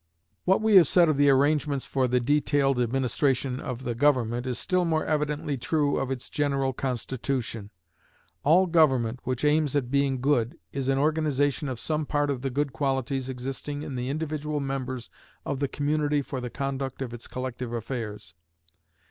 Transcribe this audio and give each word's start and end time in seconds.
What 0.45 0.63
we 0.63 0.77
have 0.77 0.87
said 0.87 1.09
of 1.09 1.17
the 1.17 1.29
arrangements 1.29 1.85
for 1.85 2.07
the 2.07 2.19
detailed 2.19 2.79
administration 2.79 3.59
of 3.59 3.83
the 3.83 3.93
government 3.93 4.47
is 4.47 4.57
still 4.57 4.83
more 4.83 5.05
evidently 5.05 5.59
true 5.59 5.97
of 5.99 6.09
its 6.09 6.27
general 6.27 6.73
constitution. 6.73 7.69
All 8.43 8.65
government 8.65 9.19
which 9.25 9.45
aims 9.45 9.75
at 9.75 9.91
being 9.91 10.19
good 10.19 10.57
is 10.71 10.89
an 10.89 10.97
organization 10.97 11.69
of 11.69 11.79
some 11.79 12.07
part 12.07 12.31
of 12.31 12.41
the 12.41 12.49
good 12.49 12.73
qualities 12.73 13.29
existing 13.29 13.83
in 13.83 13.93
the 13.93 14.09
individual 14.09 14.59
members 14.59 15.11
of 15.45 15.59
the 15.59 15.67
community 15.67 16.23
for 16.23 16.41
the 16.41 16.49
conduct 16.49 17.03
of 17.03 17.13
its 17.13 17.27
collective 17.27 17.71
affairs. 17.71 18.33